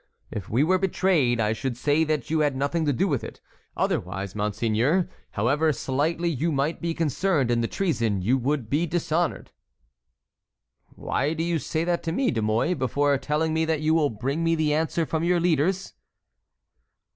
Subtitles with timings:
[0.31, 3.39] "If we were betrayed I should say that you had nothing to do with it;
[3.77, 9.51] otherwise, monseigneur, however slightly you might be concerned in the treason, you would be dishonored."
[10.87, 14.09] "Why do you say that to me, De Mouy, before telling me that you will
[14.09, 15.93] bring me the answer from your leaders?"